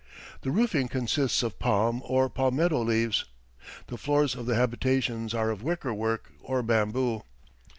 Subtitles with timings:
[0.41, 3.25] The roofing consists of palm or palmetto leaves....
[3.85, 7.21] The floors of the habitations are of wicker work or bamboo.